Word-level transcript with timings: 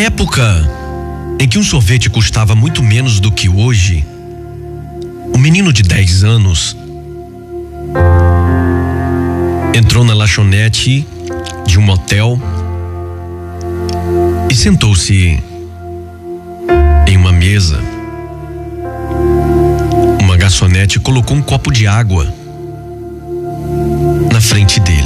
época 0.00 0.42
em 1.38 1.46
que 1.46 1.58
um 1.58 1.62
sorvete 1.62 2.08
custava 2.08 2.54
muito 2.54 2.82
menos 2.82 3.20
do 3.20 3.30
que 3.30 3.48
hoje, 3.48 4.04
um 5.34 5.38
menino 5.38 5.72
de 5.72 5.82
10 5.82 6.24
anos 6.24 6.76
entrou 9.74 10.02
na 10.02 10.14
lanchonete 10.14 11.06
de 11.66 11.78
um 11.78 11.82
motel 11.82 12.40
e 14.50 14.54
sentou-se 14.54 15.38
em 17.06 17.16
uma 17.16 17.32
mesa. 17.32 17.78
Uma 20.18 20.36
garçonete 20.36 20.98
colocou 20.98 21.36
um 21.36 21.42
copo 21.42 21.70
de 21.70 21.86
água 21.86 22.32
na 24.32 24.40
frente 24.40 24.80
dele. 24.80 24.99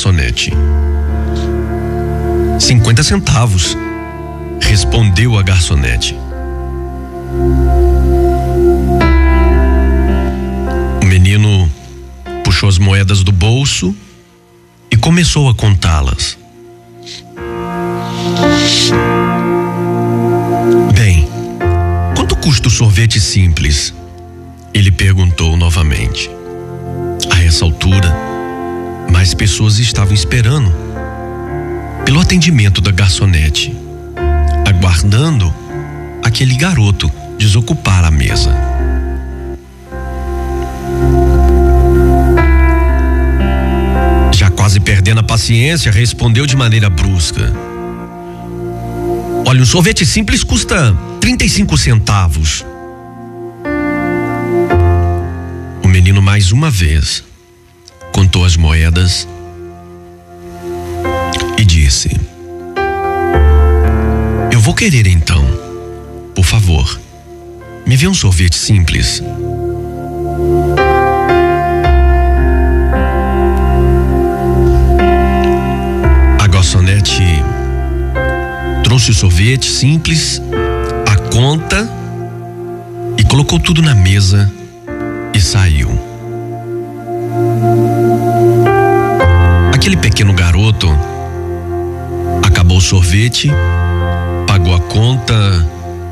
Garçonete. 0.00 0.50
Cinquenta 2.58 3.02
centavos, 3.02 3.76
respondeu 4.62 5.38
a 5.38 5.42
garçonete. 5.42 6.16
O 11.02 11.04
menino 11.04 11.70
puxou 12.42 12.70
as 12.70 12.78
moedas 12.78 13.22
do 13.22 13.30
bolso 13.30 13.94
e 14.90 14.96
começou 14.96 15.50
a 15.50 15.54
contá-las. 15.54 16.38
Bem, 20.94 21.28
quanto 22.16 22.36
custa 22.36 22.68
o 22.68 22.70
sorvete 22.70 23.20
simples? 23.20 23.92
Ele 24.72 24.90
perguntou 24.90 25.58
novamente. 25.58 26.30
A 27.30 27.44
essa 27.44 27.66
altura, 27.66 28.30
mais 29.10 29.34
pessoas 29.34 29.78
estavam 29.78 30.14
esperando 30.14 30.72
pelo 32.04 32.20
atendimento 32.20 32.80
da 32.80 32.90
garçonete, 32.90 33.74
aguardando 34.66 35.52
aquele 36.22 36.54
garoto 36.54 37.10
desocupar 37.38 38.04
a 38.04 38.10
mesa. 38.10 38.54
Já 44.32 44.50
quase 44.50 44.80
perdendo 44.80 45.20
a 45.20 45.22
paciência, 45.22 45.90
respondeu 45.90 46.46
de 46.46 46.56
maneira 46.56 46.88
brusca: 46.88 47.52
Olha, 49.46 49.60
um 49.60 49.66
sorvete 49.66 50.06
simples 50.06 50.44
custa 50.44 50.96
35 51.20 51.76
centavos. 51.76 52.64
O 55.82 55.88
menino 55.88 56.22
mais 56.22 56.52
uma 56.52 56.70
vez 56.70 57.29
as 58.44 58.56
moedas 58.56 59.28
e 61.58 61.64
disse: 61.64 62.10
Eu 64.50 64.60
vou 64.60 64.74
querer 64.74 65.06
então, 65.06 65.44
por 66.34 66.44
favor, 66.44 67.00
me 67.86 67.96
vê 67.96 68.06
um 68.08 68.14
sorvete 68.14 68.56
simples. 68.56 69.22
A 76.38 76.46
garçonete 76.46 77.22
trouxe 78.84 79.10
o 79.10 79.14
sorvete 79.14 79.66
simples, 79.66 80.40
a 81.06 81.16
conta 81.32 81.88
e 83.18 83.24
colocou 83.24 83.60
tudo 83.60 83.82
na 83.82 83.94
mesa 83.94 84.50
e 85.34 85.40
saiu. 85.40 86.09
Aquele 89.80 89.96
pequeno 89.96 90.34
garoto 90.34 90.86
acabou 92.42 92.76
o 92.76 92.80
sorvete, 92.82 93.50
pagou 94.46 94.74
a 94.74 94.78
conta 94.78 95.34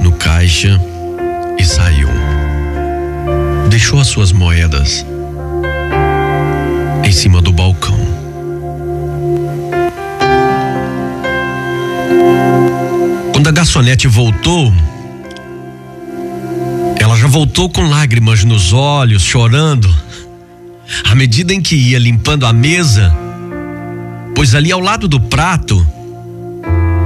no 0.00 0.10
caixa 0.10 0.80
e 1.56 1.64
saiu. 1.64 2.08
Deixou 3.70 4.00
as 4.00 4.08
suas 4.08 4.32
moedas 4.32 5.06
em 7.04 7.12
cima 7.12 7.40
do 7.40 7.52
balcão. 7.52 7.96
Quando 13.32 13.46
a 13.46 13.52
garçonete 13.52 14.08
voltou, 14.08 14.72
ela 16.98 17.16
já 17.16 17.28
voltou 17.28 17.70
com 17.70 17.82
lágrimas 17.82 18.42
nos 18.42 18.72
olhos, 18.72 19.22
chorando. 19.22 19.88
À 21.04 21.14
medida 21.14 21.54
em 21.54 21.60
que 21.60 21.76
ia 21.76 21.98
limpando 22.00 22.44
a 22.44 22.52
mesa, 22.52 23.16
pois 24.42 24.56
ali 24.56 24.72
ao 24.72 24.80
lado 24.80 25.06
do 25.06 25.20
prato 25.20 25.86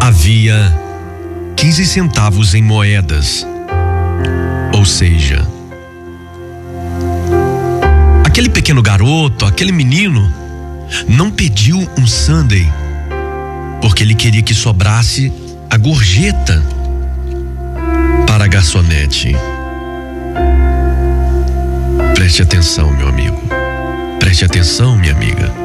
havia 0.00 0.74
15 1.56 1.84
centavos 1.84 2.54
em 2.54 2.62
moedas. 2.62 3.46
Ou 4.72 4.82
seja, 4.86 5.46
aquele 8.24 8.48
pequeno 8.48 8.80
garoto, 8.80 9.44
aquele 9.44 9.72
menino, 9.72 10.32
não 11.06 11.30
pediu 11.30 11.76
um 11.98 12.06
sundae 12.06 12.66
porque 13.82 14.02
ele 14.02 14.14
queria 14.14 14.42
que 14.42 14.54
sobrasse 14.54 15.30
a 15.68 15.76
gorjeta 15.76 16.64
para 18.26 18.46
a 18.46 18.48
garçonete. 18.48 19.36
Preste 22.14 22.40
atenção, 22.40 22.90
meu 22.90 23.06
amigo. 23.06 23.38
Preste 24.18 24.46
atenção, 24.46 24.96
minha 24.96 25.12
amiga. 25.12 25.57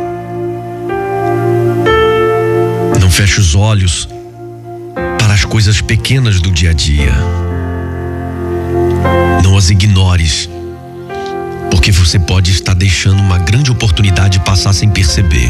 Feche 3.13 3.39
os 3.39 3.53
olhos 3.53 4.09
para 5.19 5.35
as 5.35 5.45
coisas 5.45 5.79
pequenas 5.79 6.41
do 6.41 6.49
dia 6.49 6.71
a 6.71 6.73
dia. 6.73 7.13
Não 9.43 9.55
as 9.55 9.69
ignores, 9.69 10.49
porque 11.69 11.91
você 11.91 12.17
pode 12.17 12.51
estar 12.51 12.73
deixando 12.73 13.19
uma 13.21 13.37
grande 13.37 13.69
oportunidade 13.69 14.39
passar 14.39 14.73
sem 14.73 14.89
perceber. 14.89 15.47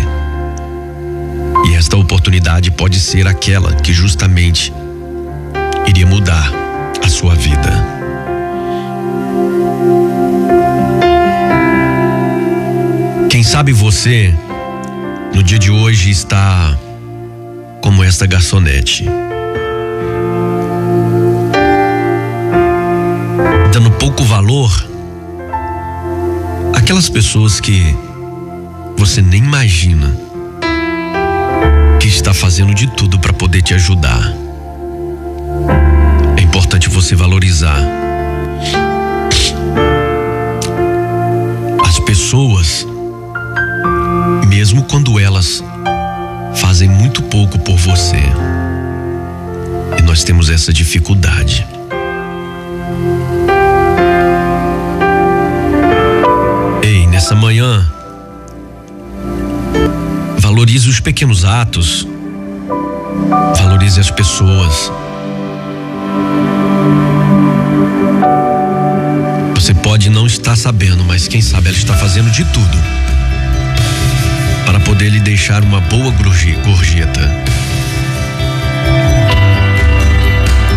E 1.70 1.76
esta 1.76 1.96
oportunidade 1.96 2.70
pode 2.70 3.00
ser 3.00 3.28
aquela 3.28 3.72
que 3.72 3.94
justamente 3.94 4.74
iria 5.88 6.06
mudar 6.06 6.52
a 7.02 7.08
sua 7.08 7.34
vida. 7.34 7.72
Quem 13.30 13.42
sabe 13.42 13.72
você, 13.72 14.36
no 15.34 15.42
dia 15.42 15.58
de 15.58 15.72
hoje, 15.72 16.12
está 16.12 16.78
como 17.94 18.04
esta 18.04 18.26
garçonete. 18.26 19.06
Dando 23.72 23.92
pouco 23.92 24.24
valor 24.24 24.72
àquelas 26.74 27.08
pessoas 27.08 27.60
que 27.60 27.96
você 28.98 29.22
nem 29.22 29.44
imagina 29.44 30.12
que 32.00 32.08
está 32.08 32.34
fazendo 32.34 32.74
de 32.74 32.88
tudo 32.88 33.20
para 33.20 33.32
poder 33.32 33.62
te 33.62 33.76
ajudar. 33.76 34.34
É 36.36 36.42
importante 36.42 36.90
você 36.90 37.16
valorizar 37.16 37.78
as 41.86 42.00
pessoas, 42.00 42.88
mesmo 44.48 44.82
quando 44.82 45.20
elas 45.20 45.64
fazem 46.56 46.90
muito 46.90 47.22
pouco 47.24 47.58
por 47.60 47.78
você. 47.78 48.22
E 49.98 50.02
nós 50.04 50.24
temos 50.24 50.50
essa 50.50 50.72
dificuldade. 50.74 51.66
Ei, 56.82 57.08
nessa 57.08 57.36
manhã, 57.36 57.86
valorize 60.38 60.90
os 60.90 61.00
pequenos 61.00 61.46
atos, 61.46 62.08
valorize 63.58 64.00
as 64.00 64.12
pessoas. 64.12 64.92
Você 69.56 69.74
pode 69.74 70.10
não 70.10 70.28
estar 70.28 70.56
sabendo, 70.56 71.04
mas 71.06 71.28
quem 71.28 71.42
sabe 71.42 71.70
ela 71.70 71.78
está 71.78 71.94
fazendo 71.94 72.30
de 72.30 72.44
tudo 72.46 73.03
lhe 75.10 75.20
deixar 75.20 75.64
uma 75.64 75.82
boa 75.82 76.12
gorjeta. 76.64 77.30